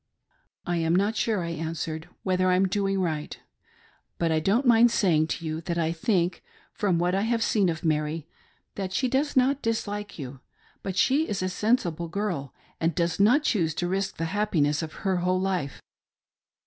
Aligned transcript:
"I 0.65 0.77
am 0.77 0.95
not 0.95 1.15
sure," 1.15 1.43
I 1.43 1.51
answered, 1.51 2.09
"whether 2.23 2.47
I 2.47 2.55
am 2.55 2.67
doing 2.67 2.99
right; 2.99 3.39
but 4.17 4.31
I 4.31 4.39
don't 4.39 4.65
mind 4.65 4.89
saying 4.89 5.27
to 5.27 5.45
you 5.45 5.61
that 5.61 5.77
I 5.77 5.91
think, 5.91 6.43
from 6.73 6.97
what 6.97 7.13
I 7.13 7.21
have 7.21 7.43
seen 7.43 7.69
of 7.69 7.83
Mary, 7.85 8.27
that 8.73 8.93
she 8.93 9.07
does 9.07 9.37
not 9.37 9.61
dislike 9.61 10.17
you; 10.17 10.39
but 10.81 10.97
she 10.97 11.27
is 11.29 11.43
a 11.43 11.49
sen 11.49 11.77
sible 11.77 12.09
girl, 12.09 12.51
and 12.79 12.95
does 12.95 13.19
not 13.19 13.43
choose 13.43 13.75
to 13.75 13.87
risk 13.87 14.17
the 14.17 14.25
happiness 14.33 14.81
of 14.81 14.91
her 15.05 15.17
whole 15.17 15.39
life." 15.39 15.81